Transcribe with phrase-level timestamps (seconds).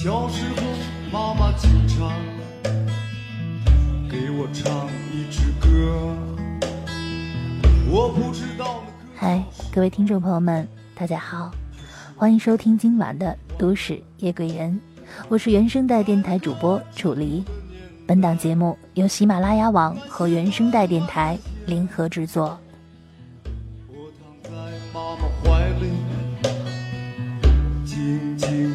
[0.00, 0.62] 小时候，
[1.10, 2.12] 妈妈经常
[4.08, 6.14] 给我唱一支歌。
[7.90, 8.84] 我不知道。
[9.16, 11.50] 嗨，各位听众朋友们，大家好，
[12.14, 14.72] 欢迎收听今晚的《都市夜归人》，
[15.28, 17.42] 我是原声带电台主播楚离。
[18.06, 22.56] 本档节目由喜马拉雅网和原声带电台联合制作。
[23.88, 24.50] 我躺在
[24.94, 25.90] 妈妈怀里，
[27.84, 28.72] 静静。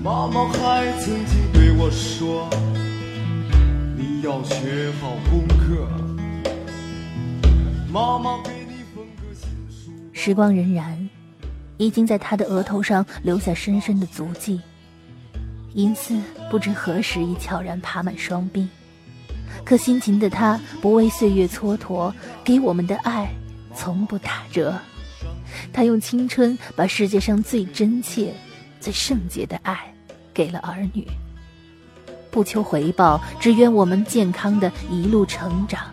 [0.00, 2.48] 妈妈还曾经对我说
[3.98, 5.88] ：“你要学好功课。”
[7.92, 9.90] 妈妈给你封个新书。
[10.12, 11.08] 时光荏苒，
[11.78, 14.60] 已经在他的额头上留下深深的足迹。
[15.74, 16.16] 银丝
[16.48, 18.68] 不知何时已悄然爬满双臂，
[19.64, 22.14] 可辛勤的他不为岁月蹉跎，
[22.44, 23.28] 给我们的爱
[23.74, 24.78] 从不打折。
[25.72, 28.32] 他用青春把世界上最真切、
[28.80, 29.92] 最圣洁的爱。
[30.38, 31.04] 给了儿女，
[32.30, 35.86] 不求回报，只愿我们健康的一路成长。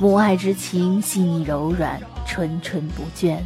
[0.00, 3.36] 母爱之情细腻柔软，纯纯不倦；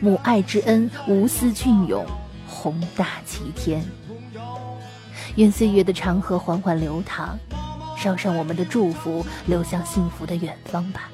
[0.00, 2.06] 母爱之恩无私隽永，
[2.46, 3.84] 宏大齐天。
[5.34, 7.36] 愿岁月的长河缓缓流淌，
[7.98, 11.10] 捎上我们的祝福，流向幸福的远方吧。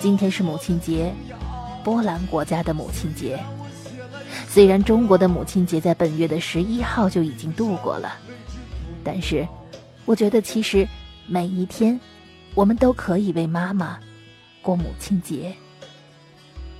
[0.00, 1.14] 今天是母亲节，
[1.84, 3.38] 波兰国家的母亲节。
[4.52, 8.16] 虽然中国的母亲节在本月的十一号就已经度过了，
[9.04, 9.46] 但是，
[10.04, 10.84] 我觉得其实
[11.28, 11.98] 每一天，
[12.56, 13.96] 我们都可以为妈妈
[14.60, 15.54] 过母亲节。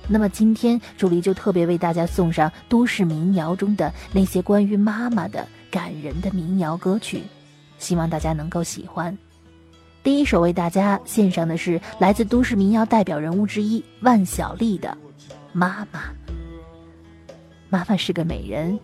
[0.05, 7.23] 那么今天，助理就特别为大家送上都市民谣中的那些关于妈妈的感人的民谣歌曲，
[7.77, 9.17] 希望大家能够喜欢。
[10.03, 14.89] 第一首为大家献上的是来自都市民谣代表人物之一万晓利的
[15.53, 16.01] 《妈妈》。
[17.71, 18.77] 妈妈是个美人，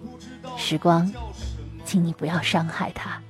[0.58, 1.12] 时光，
[1.84, 3.22] 请你不要伤害她。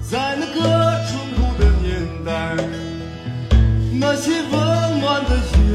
[0.00, 0.62] 在那个
[1.04, 2.56] 淳朴的年代，
[4.00, 5.68] 那些温暖的夜，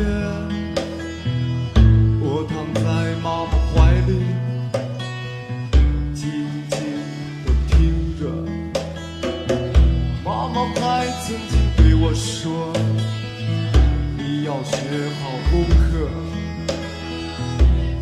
[2.20, 2.82] 我躺在
[3.22, 4.12] 妈妈怀里，
[6.16, 6.24] 静
[6.68, 6.80] 静
[7.46, 7.72] 地听
[8.20, 8.22] 着。
[10.26, 12.74] 妈妈还曾经对我说。
[14.54, 14.78] 要学
[15.20, 16.08] 好功课，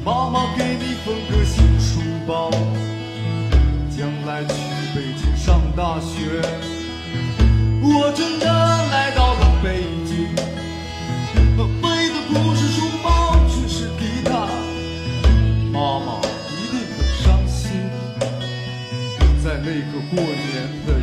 [0.03, 2.51] 妈妈给你缝个新书包，
[3.89, 4.53] 将来去
[4.93, 6.41] 北京上大学。
[7.81, 10.27] 我真的来到了北京，
[11.81, 14.45] 背的不是书包，却是吉他。
[15.71, 16.19] 妈妈
[16.49, 17.71] 一定很伤心，
[19.41, 20.99] 在那个过年的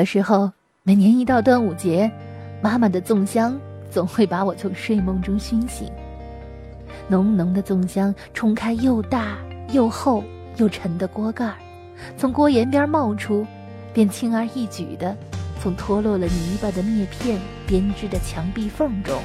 [0.00, 0.50] 小时候，
[0.82, 2.10] 每年一到端午节，
[2.62, 3.60] 妈妈的粽香
[3.90, 5.92] 总会把我从睡梦中熏醒。
[7.06, 9.36] 浓浓的粽香冲开又大
[9.72, 10.24] 又厚
[10.56, 11.54] 又沉的锅盖儿，
[12.16, 13.46] 从锅沿边冒出，
[13.92, 15.14] 便轻而易举地
[15.60, 19.20] 从脱落了泥巴的篾片编织的墙壁缝中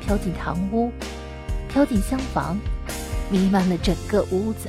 [0.00, 0.92] 飘进堂屋，
[1.68, 2.56] 飘进厢房，
[3.28, 4.68] 弥漫了整个屋子，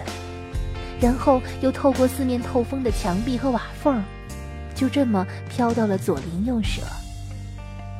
[0.99, 4.03] 然后又透过四面透风的墙壁和瓦缝。
[4.77, 6.83] 就这么飘到了左邻右舍，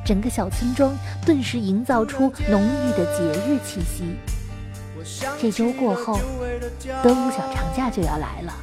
[0.04, 0.96] 整个小村庄
[1.26, 4.16] 顿时营造出浓郁的节日气息。
[5.40, 6.20] 这周过后，
[7.02, 8.54] 端午小长假就要来了。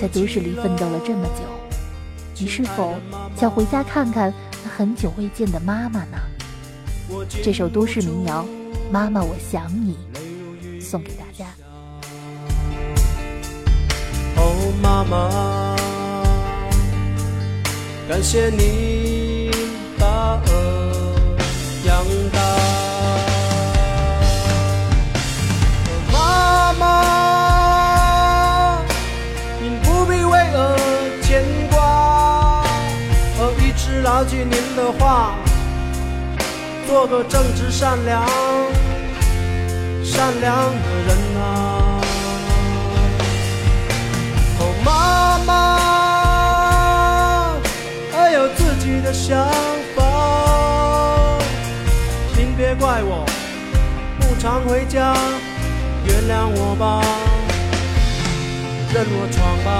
[0.00, 1.42] 在都市里奋斗了这么久，
[2.38, 2.94] 你是否
[3.36, 4.32] 想回家看看
[4.64, 6.16] 那很久未见的妈妈呢？
[7.42, 8.44] 这首都市民谣
[8.90, 9.98] 《妈妈我想你》
[10.80, 11.46] 送给大家。
[14.36, 15.61] 哦，妈妈。
[18.08, 19.50] 感谢你
[19.98, 20.50] 把我
[21.86, 22.38] 养大，
[26.12, 26.82] 妈妈，
[29.62, 30.76] 您不必为我
[31.22, 32.64] 牵挂，
[33.38, 35.36] 我一直牢记您的话，
[36.86, 38.26] 做个正直善良、
[40.04, 41.40] 善良的人啊，
[44.58, 45.31] 哦，妈。
[49.32, 49.48] 的想
[49.96, 51.38] 法，
[52.34, 53.24] 请别怪我
[54.20, 55.14] 不常回家，
[56.04, 57.00] 原谅我吧，
[58.92, 59.70] 任我闯吧。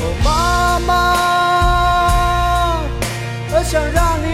[0.00, 0.92] 哦，妈妈，
[3.52, 4.26] 我想让您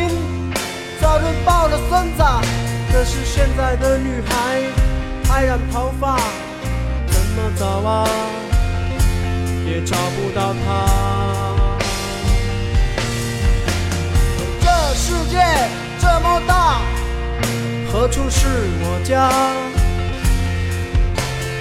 [0.99, 2.23] 早日抱了孙子，
[2.91, 4.63] 可是现在的女孩
[5.31, 6.17] 爱染头发，
[7.07, 8.09] 怎么找啊？
[9.67, 11.20] 也找不到他。
[15.31, 15.45] 世界
[16.01, 16.81] 这么大，
[17.93, 18.49] 何处是
[18.83, 19.31] 我家？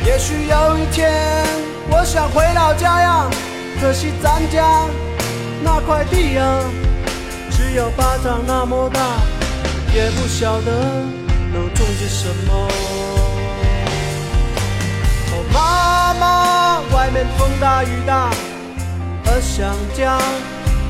[0.04, 1.46] 也许有一天，
[1.92, 3.30] 我想回老家呀，
[3.80, 4.88] 可惜咱家
[5.64, 6.44] 那块地呀，
[7.52, 9.02] 只有巴掌那么大，
[9.94, 10.72] 也不晓得
[11.54, 12.68] 能种些什么。
[15.32, 18.32] 哦妈妈，外面风大雨大，
[19.26, 20.18] 我想家，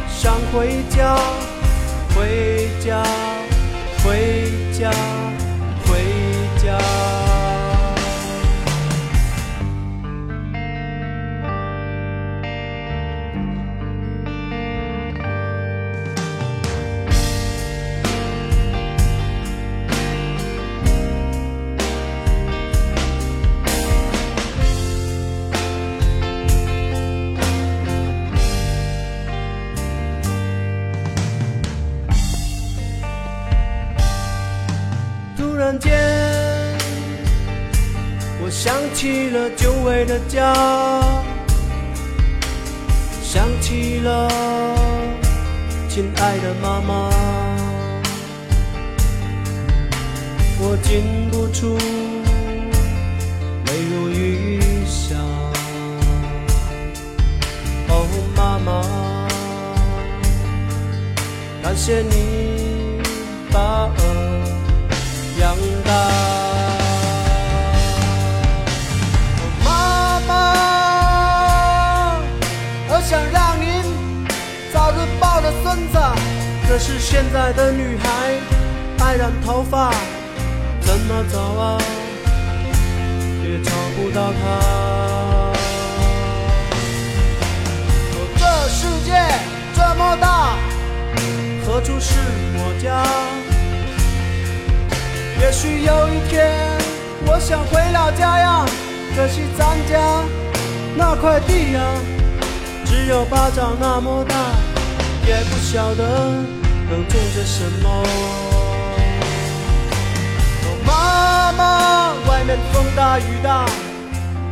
[0.07, 1.17] 想回家，
[2.19, 3.01] 回家，
[4.03, 4.91] 回家，
[5.85, 6.03] 回
[6.61, 7.08] 家。
[38.99, 40.53] 起了久违的家，
[43.23, 44.27] 想起了
[45.87, 47.09] 亲爱的妈妈，
[50.59, 51.77] 我禁不住
[53.67, 55.15] 泪如雨下。
[57.87, 58.83] 哦，妈妈，
[61.63, 63.01] 感谢你
[63.49, 63.88] 把
[77.31, 78.07] 现在的女孩
[79.05, 79.91] 爱染头发，
[80.81, 81.77] 怎么找啊
[83.43, 85.53] 也找不到她。
[88.35, 89.13] 这世界
[89.75, 90.57] 这么大，
[91.67, 92.15] 何处是
[92.55, 93.05] 我家？
[95.39, 96.51] 也许有一天
[97.27, 98.65] 我想回老家呀，
[99.15, 100.23] 可惜咱家
[100.97, 101.79] 那块地呀，
[102.85, 104.35] 只有巴掌那么大，
[105.27, 106.43] 也不晓得。
[106.89, 108.03] 能做些什么
[110.83, 113.63] 妈妈外面风大雨大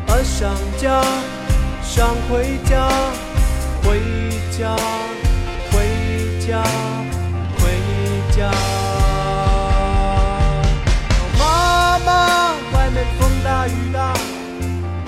[0.08, 1.03] 我想家
[1.82, 2.88] 想回家
[3.84, 4.00] 回
[4.51, 4.75] 家
[5.72, 6.63] 回家
[7.58, 7.72] 回
[8.32, 8.51] 家
[11.39, 14.13] 妈妈外面风大雨大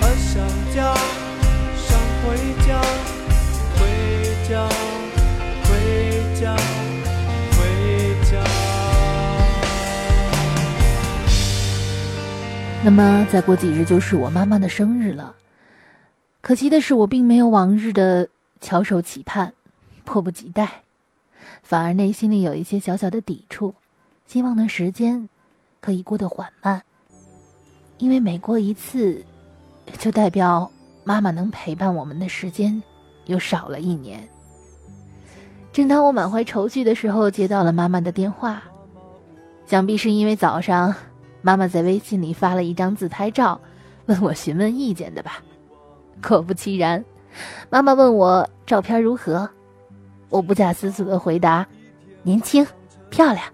[0.00, 0.44] 我想
[0.74, 0.92] 家
[1.78, 2.80] 想回家
[3.78, 4.68] 回家
[5.68, 6.79] 回家。
[12.82, 15.34] 那么再过几日就是我妈妈的生日了，
[16.40, 18.26] 可惜的是我并没有往日的
[18.58, 19.52] 翘首企盼，
[20.04, 20.82] 迫不及待，
[21.62, 23.74] 反而内心里有一些小小的抵触，
[24.26, 25.28] 希望的时间
[25.82, 26.82] 可以过得缓慢，
[27.98, 29.22] 因为每过一次，
[29.98, 30.68] 就代表
[31.04, 32.82] 妈妈能陪伴我们的时间
[33.26, 34.26] 又少了一年。
[35.70, 38.62] 正当我满怀愁绪的时候，接到了妈妈的电话，
[39.66, 40.94] 想必是因为早上。
[41.42, 43.60] 妈妈在微信里发了一张自拍照，
[44.06, 45.42] 问我询问意见的吧。
[46.22, 47.02] 果不其然，
[47.70, 49.48] 妈妈问我照片如何，
[50.28, 51.66] 我不假思索的回答：
[52.22, 52.66] 年轻、
[53.08, 53.44] 漂亮、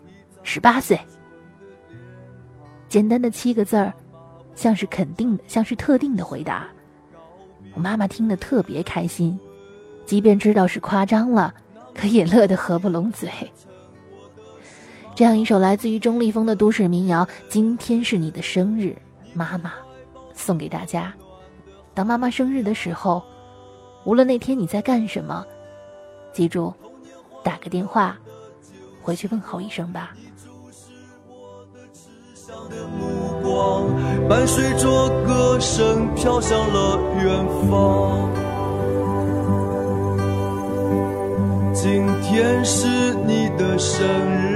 [0.43, 0.99] 十八岁。
[2.88, 3.93] 简单的七个字儿，
[4.55, 6.66] 像是肯定的，像是特定的回答。
[7.75, 9.38] 我妈妈听得特别开心，
[10.05, 11.55] 即便知道是夸张了，
[11.95, 13.31] 可也乐得合不拢嘴。
[15.17, 18.95] 这样一首来自于钟立风的都市民谣《今天是你的生日，
[19.33, 19.71] 妈妈》，
[20.35, 21.11] 送给大家。
[21.95, 23.23] 当妈妈生日的时候，
[24.05, 25.43] 无论那天你在干什么，
[26.35, 26.71] 记住，
[27.43, 28.19] 打个电话，
[29.01, 30.15] 回去问候一声吧。
[34.29, 38.31] 伴随着歌声飘向了远方。
[41.73, 44.07] 今天是你的生
[44.43, 44.56] 日。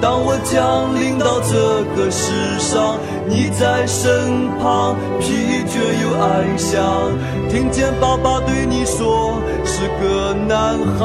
[0.00, 7.12] 当我降临到这个世上，你在身旁，疲倦又安详，
[7.50, 11.04] 听见爸爸对你说是个男孩。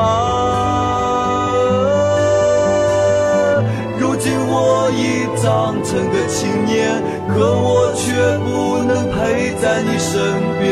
[4.00, 10.16] 如今我已长成个青年，可我却不能陪在你身
[10.58, 10.64] 边。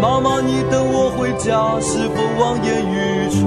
[0.00, 3.46] 妈妈，你等我回家，是否望眼欲穿？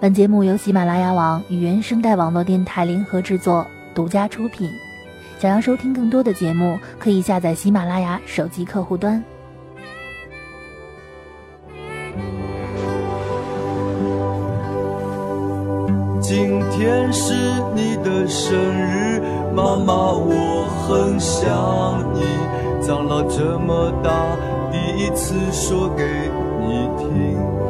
[0.00, 4.70] 本节目由喜马拉雅网与原声带网络电台联合制作，独家出品。
[5.40, 9.20] 想要收听更多的节目，可以下载喜马拉雅手机客户端。
[16.20, 17.34] 今天是
[17.74, 19.20] 你的生日，
[19.52, 22.22] 妈妈，我很想你。
[22.86, 24.36] 长了这么大，
[24.70, 26.04] 第一次说给
[26.60, 27.67] 你听。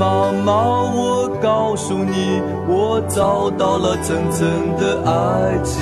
[0.00, 5.78] 妈妈，我告诉你，我找到了真正的爱情，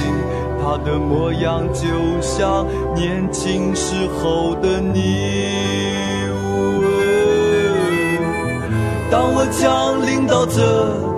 [0.60, 1.86] 它的模样就
[2.20, 5.30] 像年轻时候的你。
[9.08, 10.62] 当我降临到这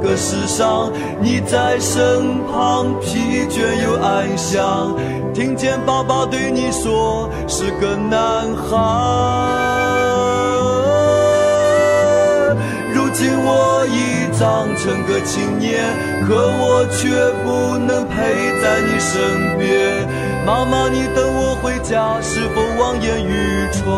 [0.07, 0.92] 个世上，
[1.23, 4.95] 你在身旁，疲倦又安详，
[5.33, 9.60] 听见爸爸对你说，是个男孩。
[14.61, 15.83] 已长成个青年，
[16.26, 17.09] 可我却
[17.43, 18.14] 不能陪
[18.61, 20.07] 在你身边。
[20.45, 23.88] 妈妈，你等我回家，是否望眼欲穿？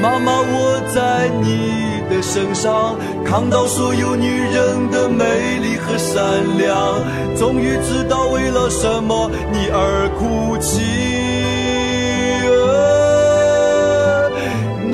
[0.00, 6.16] 妈妈，我在你的身上看到所有女人的美丽和善
[6.56, 7.02] 良，
[7.36, 11.33] 终于知道为了什么你而哭泣。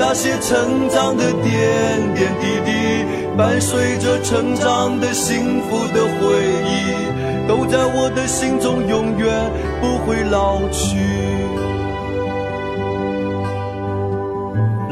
[0.03, 3.05] 那些成长的点点滴滴，
[3.37, 10.97] 伴随着成长的幸福的回忆，都在我的心中永远不会老去。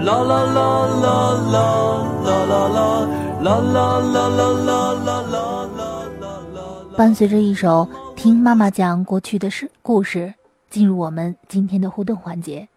[0.05, 1.07] 啦啦啦啦
[1.53, 1.57] 啦
[2.23, 2.85] 啦啦啦
[3.41, 3.49] 啦
[4.13, 5.41] 啦啦啦啦啦
[5.73, 6.69] 啦。
[6.95, 10.19] 伴随着一首《听妈妈讲过去的事故事》，
[10.69, 12.67] 进入我们今天的互动环节。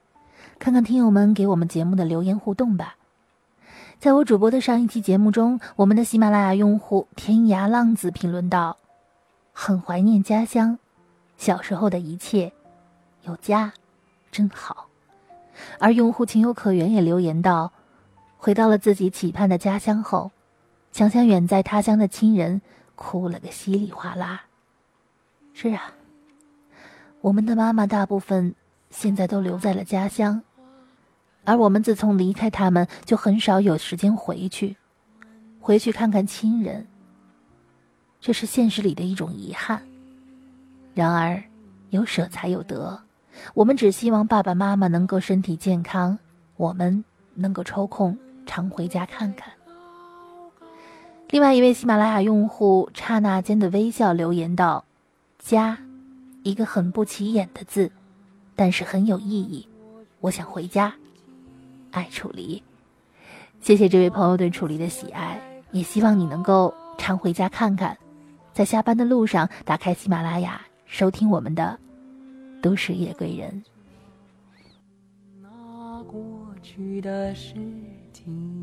[0.62, 2.94] 看看听友们给我们节目的留言互动吧。
[3.98, 8.76] 在我主播的上一期节目中，我们的喜马拉雅用户天涯浪子评论道
[9.52, 10.78] ：“很怀念家乡，
[11.36, 12.52] 小时候的一切，
[13.22, 13.72] 有家，
[14.30, 14.86] 真好。
[15.80, 17.72] 而用户情有可原也留言道
[18.38, 20.30] ：“回到了自己期盼的家乡后，
[20.92, 22.62] 想想远在他乡的亲人，
[22.94, 24.42] 哭了个稀里哗啦。”
[25.54, 25.92] 是啊，
[27.20, 28.54] 我们的妈妈大部分
[28.90, 30.40] 现在都留在了家乡，
[31.44, 34.76] 而我们自从离开他们，就很少有时间回去，
[35.60, 36.86] 回去看看亲人。
[38.20, 39.82] 这是现实里的一种遗憾。
[40.94, 41.42] 然而，
[41.90, 43.00] 有舍才有得。
[43.54, 46.18] 我们只希望爸爸妈妈能够身体健康，
[46.56, 47.02] 我们
[47.34, 49.52] 能够抽空常回家看看。
[51.30, 54.84] 另外一位喜马拉雅用户刹那间的微笑留言道
[55.40, 55.78] ：“家，
[56.42, 57.90] 一个很不起眼的字，
[58.54, 59.66] 但是很有意义。
[60.20, 60.94] 我想回家，
[61.92, 62.60] 爱楚离。
[63.60, 67.96] 谢谢这位朋友对楚离的喜爱，也希望你能够常回家看看，
[68.52, 71.78] 在下班的路上打开喜马拉雅收听我们的。”
[72.60, 73.62] 都市夜归人。
[75.40, 76.22] 那过
[76.62, 77.54] 去的事
[78.12, 78.61] 情。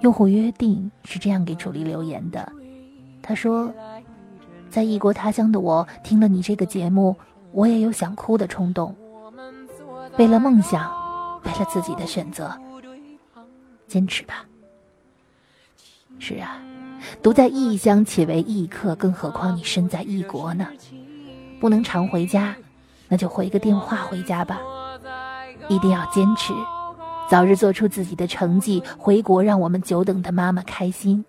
[0.00, 2.50] 用户约定是这样给楚离留言的，
[3.22, 3.72] 他说
[4.70, 7.16] ：“在异国他乡的我，听了你这个节目，
[7.52, 8.94] 我也有想哭的冲动。
[10.18, 10.90] 为了梦想，
[11.44, 12.52] 为了自己的选择，
[13.86, 14.44] 坚持吧。
[16.18, 16.60] 是啊，
[17.22, 20.66] 独在异乡且为异客，更何况你身在异国呢？
[21.60, 22.54] 不能常回家。”
[23.08, 24.58] 那就回个电话回家吧，
[25.68, 26.54] 一定要坚持，
[27.32, 31.24] 早日做出自己的成绩，回国让我们久等的妈妈开心。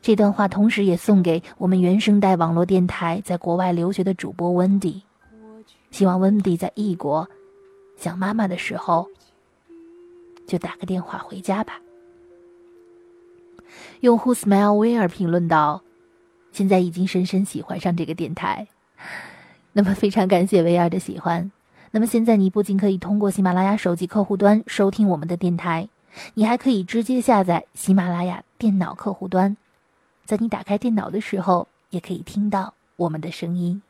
[0.00, 5.02] 这段话同时也送给我们原声带网络电台在国外留学的主播温迪，
[5.90, 7.28] 希望温迪在异国
[7.98, 9.06] 想妈妈的时候，
[10.46, 11.78] 就打个电话回家吧。
[14.00, 15.82] 用户 smile 威尔评论道
[16.52, 18.66] ：“现在已经深深喜欢上这个电台。
[19.74, 21.52] ”那么非常感谢维尔的喜欢。
[21.92, 25.88] 那么现在你不仅可以通过喜马拉雅手机客户端收听我们的电台，
[26.34, 29.56] 你还可以直接下载喜马拉雅电脑客户端，
[30.24, 33.82] 在你打开电脑的时候，也可以听到我们的声音。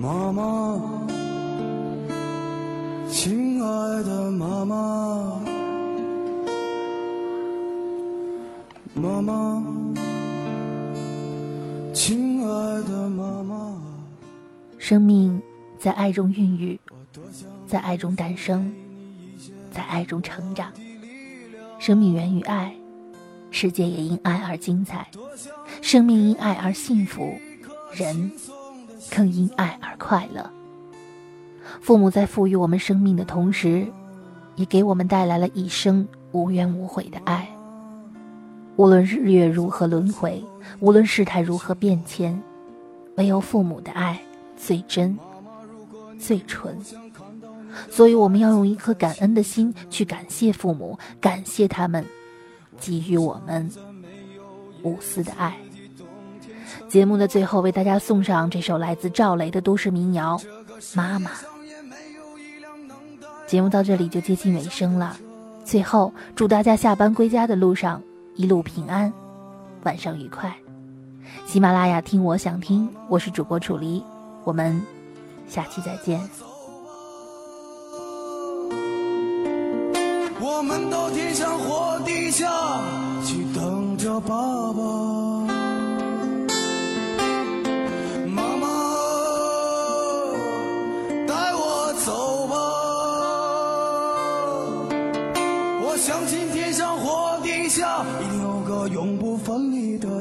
[0.00, 0.97] 妈妈。
[3.98, 5.40] 爱的妈妈，
[8.94, 9.64] 妈妈，
[11.92, 13.76] 亲爱的妈妈。
[14.78, 15.42] 生命
[15.80, 16.78] 在爱中孕育，
[17.66, 18.72] 在爱中诞生，
[19.72, 20.72] 在爱中成长。
[21.80, 22.72] 生命源于爱，
[23.50, 25.08] 世界也因爱而精彩。
[25.82, 27.34] 生命因爱而幸福，
[27.90, 28.30] 人
[29.10, 30.48] 更因爱而快乐。
[31.80, 33.86] 父母在赋予我们生命的同时，
[34.56, 37.48] 也给我们带来了一生无怨无悔的爱。
[38.76, 40.44] 无论日月如何轮回，
[40.80, 42.40] 无论事态如何变迁，
[43.16, 44.20] 唯有父母的爱
[44.56, 45.18] 最真、
[46.18, 46.76] 最纯。
[47.90, 52.04] 所以，我们要用一颗感恩的心去感谢父母，感谢他们
[52.80, 53.68] 给予我们
[54.82, 55.56] 无私的爱。
[56.88, 60.38] 节目的最后，为大家送上这首来自赵雷的都市民谣
[60.96, 61.30] 《妈妈》。
[63.48, 65.16] 节目到这里就接近尾声了，
[65.64, 68.02] 最后祝大家下班归家的路上
[68.34, 69.10] 一路平安，
[69.84, 70.54] 晚上愉快。
[71.46, 74.04] 喜马拉雅听我想听，我是主播楚离，
[74.44, 74.78] 我们
[75.48, 76.20] 下期再见。
[80.40, 82.46] 我们到天上或地下
[83.24, 84.36] 去等着爸
[84.74, 85.27] 爸。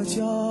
[0.07, 0.46] 家。